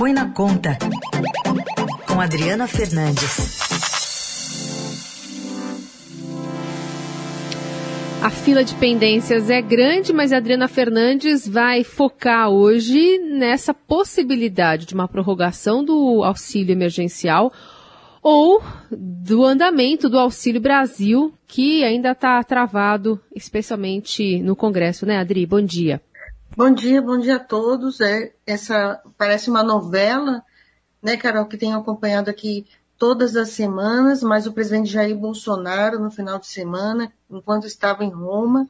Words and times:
Põe 0.00 0.14
na 0.14 0.30
Conta, 0.30 0.78
com 2.08 2.18
Adriana 2.22 2.66
Fernandes. 2.66 3.60
A 8.22 8.30
fila 8.30 8.64
de 8.64 8.74
pendências 8.76 9.50
é 9.50 9.60
grande, 9.60 10.10
mas 10.14 10.32
a 10.32 10.38
Adriana 10.38 10.68
Fernandes 10.68 11.46
vai 11.46 11.84
focar 11.84 12.48
hoje 12.48 13.18
nessa 13.18 13.74
possibilidade 13.74 14.86
de 14.86 14.94
uma 14.94 15.06
prorrogação 15.06 15.84
do 15.84 16.24
auxílio 16.24 16.72
emergencial 16.72 17.52
ou 18.22 18.62
do 18.90 19.44
andamento 19.44 20.08
do 20.08 20.18
Auxílio 20.18 20.62
Brasil, 20.62 21.34
que 21.46 21.84
ainda 21.84 22.12
está 22.12 22.42
travado, 22.42 23.20
especialmente 23.36 24.40
no 24.40 24.56
Congresso, 24.56 25.04
né, 25.04 25.18
Adri? 25.18 25.44
Bom 25.44 25.60
dia. 25.60 26.00
Bom 26.56 26.72
dia, 26.72 27.00
bom 27.00 27.16
dia 27.16 27.36
a 27.36 27.40
todos. 27.40 28.00
É, 28.00 28.32
essa 28.44 29.00
parece 29.16 29.48
uma 29.48 29.62
novela, 29.62 30.44
né, 31.00 31.16
Carol, 31.16 31.46
que 31.46 31.56
tenho 31.56 31.78
acompanhado 31.78 32.28
aqui 32.28 32.66
todas 32.98 33.36
as 33.36 33.50
semanas, 33.50 34.20
mas 34.20 34.46
o 34.46 34.52
presidente 34.52 34.90
Jair 34.90 35.16
Bolsonaro, 35.16 36.00
no 36.00 36.10
final 36.10 36.40
de 36.40 36.48
semana, 36.48 37.12
enquanto 37.30 37.68
estava 37.68 38.04
em 38.04 38.10
Roma, 38.10 38.68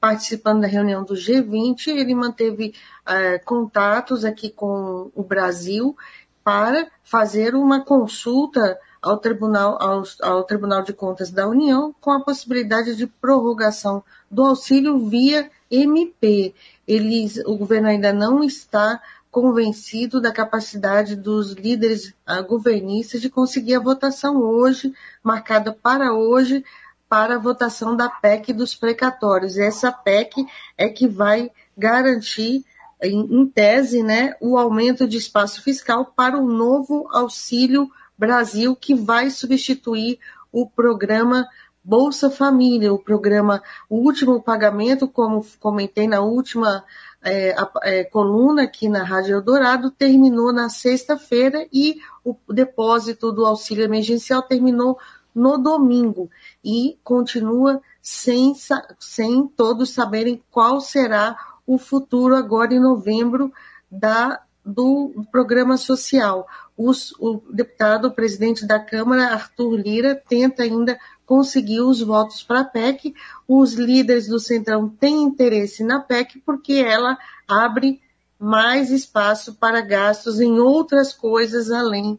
participando 0.00 0.62
da 0.62 0.66
reunião 0.66 1.04
do 1.04 1.14
G20, 1.14 1.86
ele 1.88 2.16
manteve 2.16 2.74
é, 3.06 3.38
contatos 3.38 4.24
aqui 4.24 4.50
com 4.50 5.12
o 5.14 5.22
Brasil 5.22 5.96
para 6.42 6.90
fazer 7.04 7.54
uma 7.54 7.84
consulta 7.84 8.76
ao 9.00 9.18
Tribunal, 9.18 9.80
ao, 9.80 10.02
ao 10.20 10.42
Tribunal 10.42 10.82
de 10.82 10.92
Contas 10.92 11.30
da 11.30 11.46
União 11.46 11.94
com 12.00 12.10
a 12.10 12.20
possibilidade 12.20 12.96
de 12.96 13.06
prorrogação 13.06 14.02
do 14.28 14.44
auxílio 14.44 15.08
via 15.08 15.48
MP. 15.70 16.54
Eles, 16.86 17.36
o 17.46 17.56
governo 17.56 17.88
ainda 17.88 18.12
não 18.12 18.42
está 18.42 19.00
convencido 19.30 20.20
da 20.20 20.32
capacidade 20.32 21.14
dos 21.14 21.52
líderes 21.52 22.12
uh, 22.28 22.44
governistas 22.46 23.20
de 23.20 23.30
conseguir 23.30 23.76
a 23.76 23.80
votação 23.80 24.38
hoje, 24.38 24.92
marcada 25.22 25.72
para 25.72 26.12
hoje, 26.12 26.64
para 27.08 27.36
a 27.36 27.38
votação 27.38 27.96
da 27.96 28.08
PEC 28.08 28.52
dos 28.52 28.74
precatórios. 28.74 29.56
E 29.56 29.62
essa 29.62 29.92
PEC 29.92 30.46
é 30.76 30.88
que 30.88 31.06
vai 31.06 31.50
garantir, 31.76 32.64
em 33.02 33.46
tese, 33.46 34.02
né, 34.02 34.34
o 34.40 34.58
aumento 34.58 35.08
de 35.08 35.16
espaço 35.16 35.62
fiscal 35.62 36.04
para 36.04 36.36
o 36.36 36.46
novo 36.46 37.08
Auxílio 37.10 37.90
Brasil, 38.18 38.76
que 38.76 38.94
vai 38.94 39.30
substituir 39.30 40.18
o 40.52 40.68
programa 40.68 41.48
Bolsa 41.82 42.30
Família, 42.30 42.92
o 42.92 42.98
programa, 42.98 43.62
o 43.88 43.96
último 43.96 44.42
pagamento, 44.42 45.08
como 45.08 45.44
comentei 45.58 46.06
na 46.06 46.20
última 46.20 46.84
é, 47.22 47.52
a, 47.52 47.70
é, 47.82 48.04
coluna 48.04 48.64
aqui 48.64 48.88
na 48.88 49.02
Rádio 49.02 49.36
Eldorado, 49.36 49.90
terminou 49.90 50.52
na 50.52 50.68
sexta-feira 50.68 51.66
e 51.72 51.98
o 52.24 52.36
depósito 52.52 53.32
do 53.32 53.46
auxílio 53.46 53.84
emergencial 53.84 54.42
terminou 54.42 54.98
no 55.34 55.56
domingo. 55.56 56.30
E 56.64 56.98
continua 57.02 57.80
sem, 58.02 58.54
sem 58.98 59.46
todos 59.48 59.90
saberem 59.90 60.42
qual 60.50 60.80
será 60.80 61.36
o 61.66 61.78
futuro 61.78 62.34
agora 62.34 62.74
em 62.74 62.80
novembro 62.80 63.52
da, 63.90 64.42
do 64.70 65.26
programa 65.30 65.76
social. 65.76 66.46
Os, 66.76 67.12
o 67.18 67.42
deputado, 67.50 68.08
o 68.08 68.14
presidente 68.14 68.66
da 68.66 68.78
Câmara, 68.78 69.28
Arthur 69.28 69.76
Lira, 69.76 70.14
tenta 70.14 70.62
ainda 70.62 70.98
conseguiu 71.26 71.88
os 71.88 72.00
votos 72.00 72.42
para 72.42 72.60
a 72.60 72.64
PEC. 72.64 73.14
Os 73.46 73.74
líderes 73.74 74.26
do 74.26 74.40
Centrão 74.40 74.88
têm 74.88 75.22
interesse 75.22 75.84
na 75.84 76.00
PEC 76.00 76.40
porque 76.44 76.74
ela 76.74 77.18
abre 77.46 78.00
mais 78.38 78.90
espaço 78.90 79.54
para 79.54 79.80
gastos 79.80 80.40
em 80.40 80.58
outras 80.58 81.12
coisas 81.12 81.70
além 81.70 82.18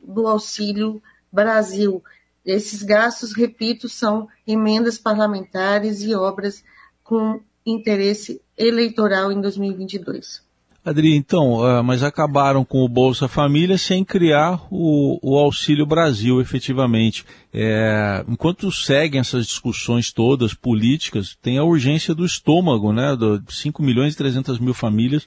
do 0.00 0.26
Auxílio 0.28 1.02
Brasil. 1.32 2.04
Esses 2.44 2.82
gastos, 2.82 3.32
repito, 3.32 3.88
são 3.88 4.28
emendas 4.46 4.98
parlamentares 4.98 6.02
e 6.02 6.14
obras 6.14 6.62
com 7.02 7.40
interesse 7.64 8.42
eleitoral 8.56 9.32
em 9.32 9.40
2022. 9.40 10.42
Adri, 10.84 11.14
então, 11.14 11.60
uh, 11.60 11.82
mas 11.84 12.02
acabaram 12.02 12.64
com 12.64 12.84
o 12.84 12.88
Bolsa 12.88 13.28
Família 13.28 13.78
sem 13.78 14.04
criar 14.04 14.60
o, 14.68 15.16
o 15.22 15.38
Auxílio 15.38 15.86
Brasil, 15.86 16.40
efetivamente. 16.40 17.24
É, 17.54 18.24
enquanto 18.28 18.72
seguem 18.72 19.20
essas 19.20 19.46
discussões 19.46 20.10
todas 20.10 20.54
políticas, 20.54 21.38
tem 21.40 21.56
a 21.56 21.62
urgência 21.62 22.12
do 22.16 22.26
estômago, 22.26 22.92
né? 22.92 23.16
De 23.16 23.54
5 23.54 23.80
milhões 23.80 24.14
e 24.14 24.16
300 24.16 24.58
mil 24.58 24.74
famílias 24.74 25.24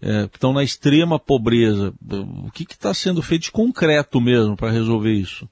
é, 0.00 0.26
que 0.26 0.36
estão 0.36 0.54
na 0.54 0.64
extrema 0.64 1.18
pobreza. 1.18 1.92
O 2.46 2.50
que 2.50 2.62
está 2.62 2.94
sendo 2.94 3.22
feito 3.22 3.42
de 3.42 3.52
concreto 3.52 4.20
mesmo 4.22 4.56
para 4.56 4.70
resolver 4.70 5.12
isso? 5.12 5.46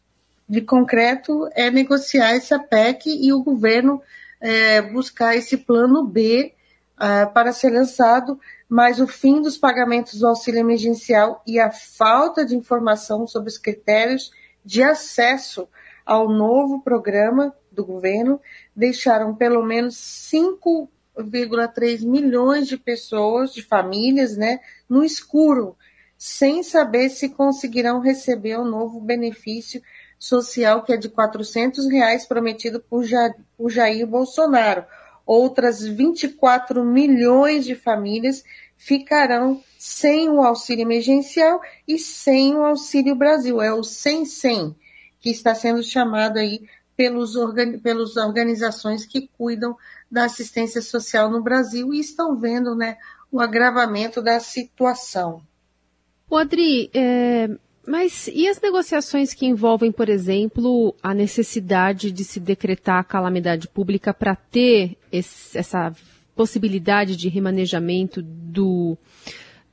De 0.49 0.63
concreto 0.63 1.47
é 1.55 1.71
negociar 1.71 2.31
essa 2.31 2.59
PEC 2.59 3.07
e 3.07 3.35
o 3.35 3.43
governo 3.43 4.01
é, 4.41 4.81
buscar 4.81 5.37
esse 5.37 5.59
plano 5.59 6.07
B 6.07 6.53
uh, 6.97 7.33
para 7.33 7.53
ser 7.53 7.71
lançado 7.71 8.39
mas 8.69 9.01
o 9.01 9.07
fim 9.07 9.41
dos 9.41 9.57
pagamentos 9.57 10.19
do 10.19 10.27
auxílio 10.27 10.61
emergencial 10.61 11.43
e 11.47 11.59
a 11.61 11.71
falta 11.71 12.45
de 12.45 12.57
informação 12.57 13.27
sobre 13.27 13.49
os 13.49 13.59
critérios 13.59 14.31
de 14.65 14.83
acesso 14.83 15.69
ao 16.05 16.29
novo 16.29 16.83
programa 16.83 17.55
do 17.71 17.85
governo 17.85 18.41
deixaram 18.75 19.35
pelo 19.35 19.62
menos 19.65 19.95
5,3 20.33 22.05
milhões 22.05 22.67
de 22.67 22.77
pessoas, 22.77 23.53
de 23.53 23.62
famílias, 23.62 24.37
né, 24.37 24.59
no 24.89 25.05
escuro, 25.05 25.77
sem 26.19 26.62
saber 26.62 27.09
se 27.11 27.29
conseguirão 27.29 28.01
receber 28.01 28.56
o 28.59 28.65
novo 28.65 29.01
benefício 29.01 29.81
social 30.19 30.83
que 30.83 30.93
é 30.93 30.97
de 30.97 31.09
400 31.09 31.89
reais 31.89 32.27
prometido 32.27 32.81
por 32.81 33.05
Jair 33.05 34.06
Bolsonaro 34.06 34.85
outras 35.26 35.82
24 35.82 36.84
milhões 36.84 37.64
de 37.64 37.75
famílias 37.75 38.44
ficarão 38.76 39.62
sem 39.76 40.28
o 40.28 40.41
auxílio 40.41 40.82
emergencial 40.82 41.60
e 41.87 41.98
sem 41.98 42.54
o 42.54 42.64
auxílio 42.64 43.14
Brasil. 43.16 43.60
É 43.60 43.72
o 43.72 43.81
100-100 43.81 44.75
que 45.20 45.31
está 45.31 45.54
sendo 45.54 45.82
chamado 45.82 46.38
aí 46.38 46.62
pelos, 46.97 47.34
organi 47.34 47.78
pelas 47.78 48.16
organizações 48.16 49.04
que 49.04 49.28
cuidam 49.37 49.76
da 50.10 50.25
assistência 50.25 50.81
social 50.81 51.31
no 51.31 51.43
Brasil 51.43 51.93
e 51.93 52.00
estão 52.00 52.37
vendo 52.37 52.75
né, 52.75 52.97
o 53.31 53.41
agravamento 53.41 54.22
da 54.22 54.38
situação. 54.41 55.43
O 56.28 56.37
Adri, 56.37 56.91
é, 56.94 57.48
mas 57.87 58.29
e 58.29 58.49
as 58.49 58.61
negociações 58.61 59.33
que 59.33 59.47
envolvem, 59.47 59.93
por 59.93 60.09
exemplo, 60.09 60.95
a 61.03 61.15
necessidade 61.15 62.11
de 62.11 62.25
se 62.25 62.41
decretar 62.41 62.99
a 62.99 63.05
calamidade 63.05 63.69
pública 63.69 64.13
para 64.13 64.35
ter 64.35 64.97
esse, 65.13 65.57
essa 65.57 65.93
possibilidade 66.35 67.17
de 67.17 67.29
remanejamento 67.29 68.21
do, 68.21 68.99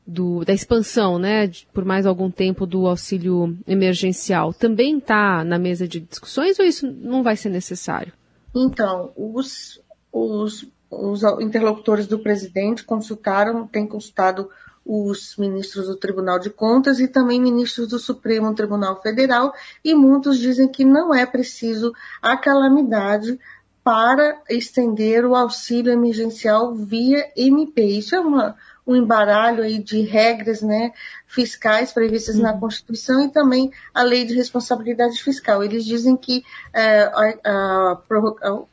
do, 0.06 0.46
da 0.46 0.54
expansão, 0.54 1.18
né, 1.18 1.48
de, 1.48 1.68
por 1.74 1.84
mais 1.84 2.06
algum 2.06 2.30
tempo 2.30 2.66
do 2.66 2.88
auxílio 2.88 3.58
emergencial, 3.68 4.54
também 4.54 4.98
está 4.98 5.44
na 5.44 5.58
mesa 5.58 5.88
de 5.88 6.00
discussões 6.00 6.60
ou 6.60 6.66
isso 6.66 6.90
não 6.90 7.24
vai 7.24 7.36
ser 7.36 7.50
necessário? 7.50 8.14
Então, 8.56 9.12
os, 9.18 9.82
os, 10.12 10.66
os 10.90 11.24
interlocutores 11.42 12.06
do 12.06 12.20
presidente 12.20 12.84
consultaram, 12.84 13.66
têm 13.66 13.88
consultado 13.88 14.50
os 14.86 15.36
ministros 15.38 15.88
do 15.88 15.96
Tribunal 15.96 16.40
de 16.40 16.50
Contas 16.50 17.00
e 17.00 17.08
também 17.08 17.42
ministros 17.42 17.88
do 17.88 18.00
Supremo 18.00 18.54
Tribunal 18.54 19.02
Federal, 19.02 19.54
e 19.84 19.96
muitos 19.96 20.38
dizem 20.38 20.68
que 20.68 20.84
não 20.84 21.14
é 21.14 21.26
preciso 21.26 21.94
a 22.22 22.36
calamidade 22.36 23.40
para 23.84 24.42
estender 24.50 25.26
o 25.26 25.36
auxílio 25.36 25.92
emergencial 25.92 26.74
via 26.74 27.30
MP. 27.36 27.84
Isso 27.84 28.16
é 28.16 28.20
uma, 28.20 28.56
um 28.88 28.96
embaralho 28.96 29.62
aí 29.62 29.78
de 29.78 30.02
regras 30.02 30.62
né, 30.62 30.94
fiscais 31.28 31.92
previstas 31.92 32.36
uhum. 32.36 32.44
na 32.44 32.58
Constituição 32.58 33.26
e 33.26 33.30
também 33.30 33.72
a 33.94 34.04
lei 34.04 34.26
de 34.26 34.36
responsabilidade 34.36 35.22
fiscal. 35.22 35.64
Eles 35.64 35.84
dizem 35.84 36.16
que, 36.16 36.44
é, 36.74 37.04
a, 37.04 37.34
a, 37.44 38.02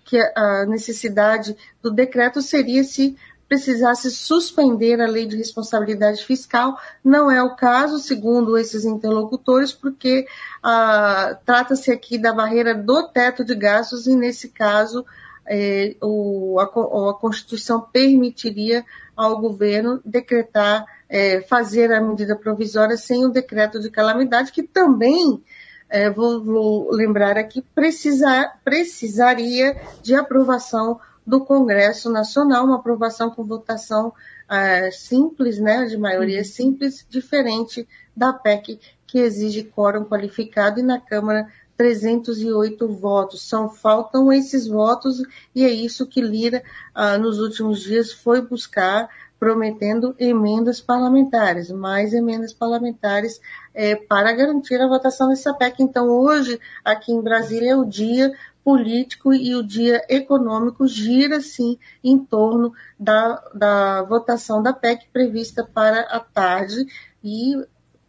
que 0.04 0.18
a 0.36 0.66
necessidade 0.66 1.56
do 1.82 1.90
decreto 1.90 2.40
seria 2.40 2.84
se 2.84 3.16
precisasse 3.50 4.12
suspender 4.12 5.00
a 5.00 5.08
lei 5.08 5.26
de 5.26 5.36
responsabilidade 5.36 6.24
fiscal. 6.24 6.78
Não 7.02 7.28
é 7.28 7.42
o 7.42 7.56
caso, 7.56 7.98
segundo 7.98 8.56
esses 8.56 8.84
interlocutores, 8.84 9.72
porque 9.72 10.24
ah, 10.62 11.36
trata-se 11.44 11.90
aqui 11.90 12.16
da 12.16 12.32
barreira 12.32 12.72
do 12.72 13.08
teto 13.08 13.44
de 13.44 13.56
gastos 13.56 14.06
e, 14.06 14.14
nesse 14.14 14.50
caso, 14.50 15.04
eh, 15.48 15.96
o, 16.00 16.60
a, 16.60 16.64
a, 17.10 17.14
Constituição 17.14 17.80
permitiria 17.80 18.84
ao 19.16 19.40
governo 19.40 20.00
decretar, 20.04 20.86
eh, 21.08 21.40
fazer 21.40 21.92
a 21.92 22.00
medida 22.00 22.36
provisória 22.36 22.96
sem 22.96 23.24
o 23.24 23.30
decreto 23.30 23.80
de 23.80 23.90
calamidade, 23.90 24.52
que 24.52 24.62
também 24.62 25.42
é, 25.88 26.08
vou, 26.08 26.40
vou, 26.40 26.92
lembrar 26.92 27.36
aqui, 27.36 27.62
precisar, 27.74 28.60
precisaria 28.64 29.76
de 30.00 30.14
aprovação 30.14 31.00
do 31.26 31.44
Congresso 31.44 32.10
Nacional, 32.10 32.64
uma 32.64 32.76
aprovação 32.76 33.30
com 33.30 33.44
votação 33.44 34.08
uh, 34.08 34.92
simples, 34.92 35.58
né, 35.58 35.84
de 35.84 35.96
maioria 35.96 36.38
uhum. 36.38 36.44
simples, 36.44 37.06
diferente 37.08 37.86
da 38.16 38.32
PEC 38.32 38.80
que 39.06 39.18
exige 39.18 39.64
quórum 39.64 40.04
qualificado 40.04 40.78
e 40.78 40.82
na 40.82 41.00
Câmara 41.00 41.48
308 41.76 42.86
votos. 42.88 43.48
São 43.48 43.68
faltam 43.68 44.32
esses 44.32 44.66
votos 44.66 45.22
e 45.54 45.64
é 45.64 45.70
isso 45.70 46.06
que 46.06 46.20
Lira 46.20 46.62
uh, 46.94 47.18
nos 47.18 47.40
últimos 47.40 47.80
dias 47.80 48.12
foi 48.12 48.40
buscar 48.40 49.08
prometendo 49.40 50.14
emendas 50.18 50.82
parlamentares, 50.82 51.70
mais 51.70 52.12
emendas 52.12 52.52
parlamentares 52.52 53.40
é, 53.72 53.96
para 53.96 54.30
garantir 54.32 54.78
a 54.78 54.86
votação 54.86 55.30
dessa 55.30 55.54
PEC. 55.54 55.82
Então, 55.82 56.10
hoje, 56.10 56.60
aqui 56.84 57.10
em 57.10 57.22
Brasília, 57.22 57.72
é 57.72 57.76
o 57.76 57.86
dia 57.86 58.30
político 58.64 59.32
e 59.32 59.54
o 59.54 59.62
dia 59.62 60.04
econômico 60.08 60.86
gira, 60.86 61.40
sim, 61.40 61.78
em 62.02 62.18
torno 62.18 62.72
da, 62.98 63.42
da 63.54 64.02
votação 64.02 64.62
da 64.62 64.72
PEC 64.72 65.06
prevista 65.12 65.64
para 65.64 66.02
a 66.02 66.20
tarde. 66.20 66.86
E 67.22 67.56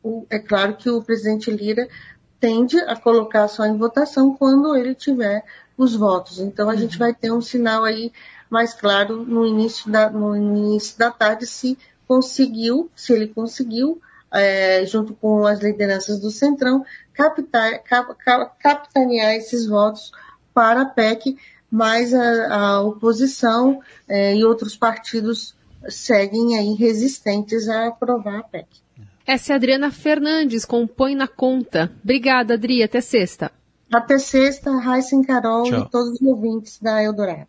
o, 0.03 0.25
é 0.29 0.39
claro 0.39 0.75
que 0.75 0.89
o 0.89 1.01
presidente 1.03 1.51
Lira 1.51 1.87
tende 2.39 2.77
a 2.79 2.95
colocar 2.95 3.47
só 3.47 3.65
em 3.65 3.77
votação 3.77 4.35
quando 4.35 4.75
ele 4.75 4.95
tiver 4.95 5.43
os 5.77 5.95
votos. 5.95 6.39
Então, 6.39 6.69
a 6.69 6.75
gente 6.75 6.93
uhum. 6.93 6.99
vai 6.99 7.13
ter 7.13 7.31
um 7.31 7.41
sinal 7.41 7.83
aí 7.83 8.11
mais 8.49 8.73
claro 8.73 9.23
no 9.23 9.45
início 9.45 9.89
da, 9.89 10.09
no 10.09 10.35
início 10.35 10.97
da 10.97 11.09
tarde 11.09 11.47
se 11.47 11.77
conseguiu, 12.07 12.91
se 12.93 13.13
ele 13.13 13.27
conseguiu, 13.27 14.01
é, 14.33 14.85
junto 14.85 15.13
com 15.13 15.45
as 15.45 15.61
lideranças 15.61 16.19
do 16.19 16.29
Centrão, 16.29 16.83
captar, 17.13 17.81
cap, 17.83 18.13
cap, 18.15 18.51
capitanear 18.59 19.33
esses 19.35 19.65
votos 19.65 20.11
para 20.53 20.81
a 20.81 20.85
PEC, 20.85 21.37
mas 21.69 22.13
a, 22.13 22.55
a 22.55 22.81
oposição 22.81 23.79
é, 24.07 24.35
e 24.35 24.43
outros 24.43 24.75
partidos 24.75 25.55
seguem 25.87 26.57
aí 26.57 26.73
resistentes 26.73 27.67
a 27.69 27.87
aprovar 27.87 28.39
a 28.39 28.43
PEC. 28.43 28.67
Essa 29.25 29.51
é 29.51 29.53
a 29.53 29.57
Adriana 29.57 29.91
Fernandes, 29.91 30.65
compõe 30.65 31.15
na 31.15 31.27
conta. 31.27 31.91
Obrigada, 32.03 32.55
Adri. 32.55 32.83
Até 32.83 32.99
sexta. 33.01 33.51
Até 33.91 34.17
sexta, 34.17 34.71
Raíssa 34.71 35.21
Carol 35.25 35.63
Tchau. 35.63 35.79
e 35.79 35.89
todos 35.89 36.13
os 36.13 36.21
ouvintes 36.21 36.79
da 36.79 37.03
Eldorado. 37.03 37.47